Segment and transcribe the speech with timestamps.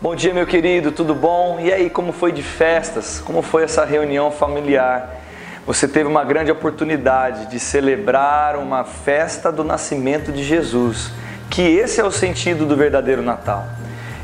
[0.00, 1.58] Bom dia, meu querido, tudo bom?
[1.58, 3.18] E aí, como foi de festas?
[3.18, 5.16] Como foi essa reunião familiar?
[5.66, 11.10] Você teve uma grande oportunidade de celebrar uma festa do nascimento de Jesus,
[11.50, 13.66] que esse é o sentido do verdadeiro Natal.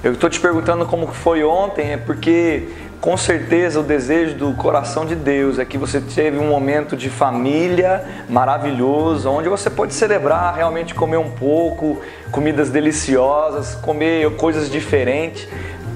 [0.05, 2.69] Eu estou te perguntando como foi ontem, é porque
[3.05, 7.11] com certeza o desejo do coração de Deus é que você teve um momento de
[7.11, 12.01] família maravilhoso, onde você pode celebrar, realmente comer um pouco,
[12.31, 15.47] comidas deliciosas, comer coisas diferentes,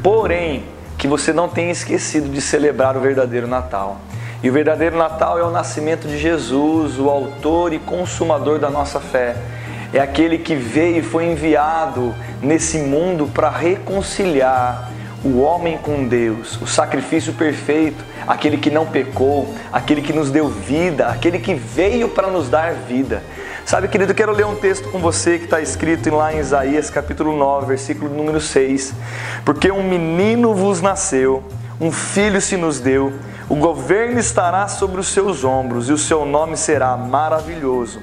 [0.03, 0.67] porém
[0.99, 3.97] que você não tenha esquecido de celebrar o verdadeiro Natal.
[4.43, 9.01] E o verdadeiro Natal é o nascimento de Jesus, o autor e consumador da nossa
[9.01, 9.35] fé.
[9.95, 16.61] É aquele que veio e foi enviado nesse mundo para reconciliar o homem com Deus,
[16.61, 22.09] o sacrifício perfeito, aquele que não pecou, aquele que nos deu vida, aquele que veio
[22.09, 23.23] para nos dar vida.
[23.65, 27.37] Sabe, querido, quero ler um texto com você que está escrito lá em Isaías capítulo
[27.37, 28.95] 9, versículo número 6.
[29.45, 31.43] Porque um menino vos nasceu,
[31.81, 33.13] um filho se nos deu,
[33.49, 38.01] o governo estará sobre os seus ombros e o seu nome será maravilhoso,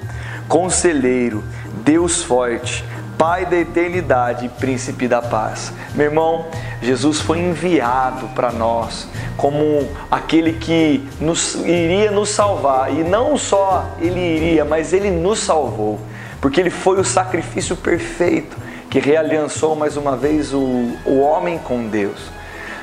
[0.48, 1.42] conselheiro,
[1.82, 2.84] Deus forte
[3.18, 5.72] Pai da eternidade príncipe da paz.
[5.94, 6.46] Meu irmão,
[6.82, 12.92] Jesus foi enviado para nós como aquele que nos, iria nos salvar.
[12.92, 15.98] E não só ele iria, mas ele nos salvou,
[16.40, 18.56] porque ele foi o sacrifício perfeito
[18.90, 22.36] que realiançou mais uma vez o, o homem com Deus.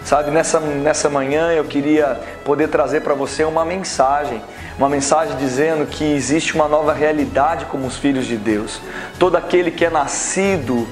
[0.03, 4.41] Sabe, nessa, nessa manhã eu queria poder trazer para você uma mensagem
[4.77, 8.81] uma mensagem dizendo que existe uma nova realidade como os filhos de Deus.
[9.19, 10.87] Todo aquele que é nascido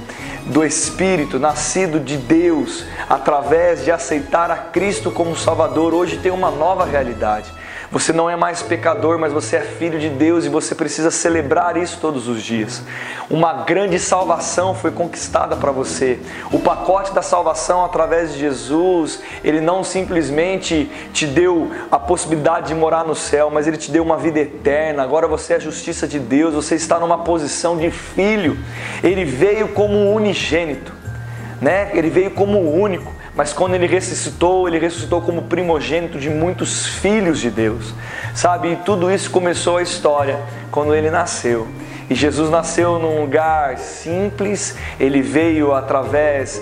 [0.46, 6.50] do Espírito, nascido de Deus, através de aceitar a Cristo como Salvador, hoje tem uma
[6.50, 7.52] nova realidade.
[7.92, 11.76] Você não é mais pecador, mas você é filho de Deus e você precisa celebrar
[11.76, 12.82] isso todos os dias.
[13.28, 16.18] Uma grande salvação foi conquistada para você.
[16.50, 22.74] O pacote da salvação através de Jesus, ele não simplesmente te deu a possibilidade de
[22.74, 25.02] morar no céu, mas ele te deu uma vida eterna.
[25.02, 28.56] Agora você é a justiça de Deus, você está numa posição de filho.
[29.04, 30.94] Ele veio como unigênito,
[31.60, 31.90] né?
[31.92, 37.40] Ele veio como único mas quando ele ressuscitou, ele ressuscitou como primogênito de muitos filhos
[37.40, 37.94] de Deus,
[38.34, 38.72] sabe?
[38.72, 40.38] E tudo isso começou a história
[40.70, 41.66] quando ele nasceu.
[42.10, 46.60] E Jesus nasceu num lugar simples, ele veio através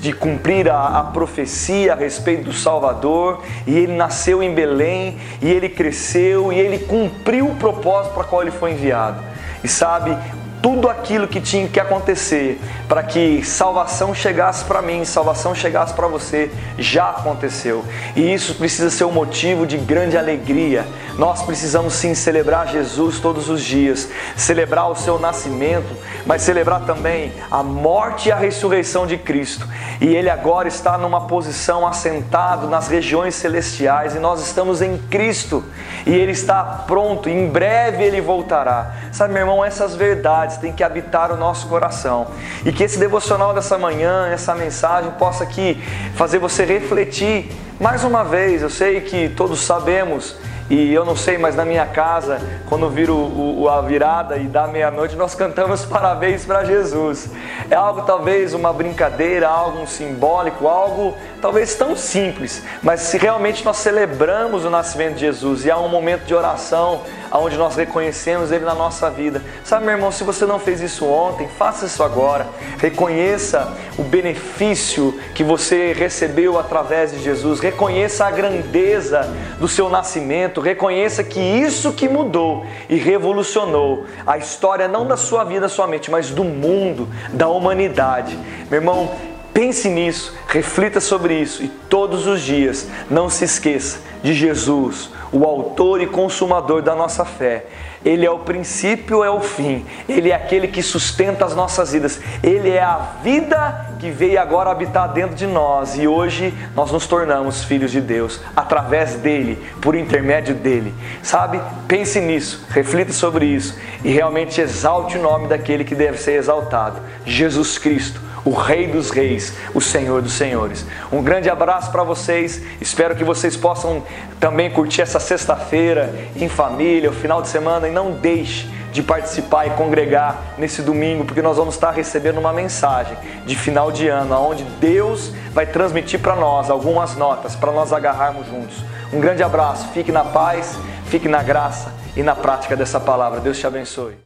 [0.00, 5.48] de cumprir a, a, profecia a respeito do Salvador, e ele nasceu em Belém, e
[5.48, 9.22] ele cresceu, e ele cumpriu o propósito para qual ele foi enviado.
[9.62, 10.16] E sabe,
[10.62, 16.06] tudo aquilo que tinha que acontecer para que salvação chegasse para mim, salvação chegasse para
[16.08, 17.84] você, já aconteceu.
[18.16, 20.86] E isso precisa ser um motivo de grande alegria.
[21.16, 27.32] Nós precisamos sim celebrar Jesus todos os dias, celebrar o seu nascimento, mas celebrar também
[27.50, 29.66] a morte e a ressurreição de Cristo.
[30.00, 35.64] E ele agora está numa posição assentado nas regiões celestiais e nós estamos em Cristo
[36.06, 38.94] e ele está pronto, em breve ele voltará.
[39.12, 42.28] Sabe, meu irmão, essas verdades verdades têm que habitar o nosso coração.
[42.64, 45.82] E que esse devocional dessa manhã, essa mensagem, possa aqui
[46.14, 48.62] fazer você refletir mais uma vez.
[48.62, 50.36] Eu sei que todos sabemos
[50.70, 54.44] e eu não sei, mas na minha casa, quando viro o, o, a virada e
[54.44, 57.30] dá meia-noite, nós cantamos parabéns para Jesus.
[57.70, 63.78] É algo talvez uma brincadeira, algo simbólico, algo talvez tão simples, mas se realmente nós
[63.78, 67.02] celebramos o nascimento de Jesus e há um momento de oração
[67.36, 69.42] onde nós reconhecemos Ele na nossa vida.
[69.64, 72.46] Sabe, meu irmão, se você não fez isso ontem, faça isso agora.
[72.78, 77.60] Reconheça o benefício que você recebeu através de Jesus.
[77.60, 79.28] Reconheça a grandeza
[79.58, 80.57] do seu nascimento.
[80.60, 86.30] Reconheça que isso que mudou e revolucionou a história não da sua vida somente, mas
[86.30, 88.38] do mundo, da humanidade.
[88.70, 89.10] Meu irmão,
[89.58, 95.44] Pense nisso, reflita sobre isso e todos os dias não se esqueça de Jesus, o
[95.44, 97.66] autor e consumador da nossa fé.
[98.04, 99.84] Ele é o princípio, é o fim.
[100.08, 102.20] Ele é aquele que sustenta as nossas vidas.
[102.40, 107.08] Ele é a vida que veio agora habitar dentro de nós e hoje nós nos
[107.08, 110.94] tornamos filhos de Deus através dele, por intermédio dele.
[111.20, 111.60] Sabe?
[111.88, 117.00] Pense nisso, reflita sobre isso e realmente exalte o nome daquele que deve ser exaltado,
[117.26, 120.84] Jesus Cristo o Rei dos Reis, o Senhor dos Senhores.
[121.12, 122.62] Um grande abraço para vocês.
[122.80, 124.02] Espero que vocês possam
[124.40, 129.66] também curtir essa sexta-feira em família, o final de semana e não deixe de participar
[129.66, 134.34] e congregar nesse domingo, porque nós vamos estar recebendo uma mensagem de final de ano,
[134.34, 138.76] onde Deus vai transmitir para nós algumas notas para nós agarrarmos juntos.
[139.12, 143.40] Um grande abraço, fique na paz, fique na graça e na prática dessa palavra.
[143.40, 144.18] Deus te abençoe.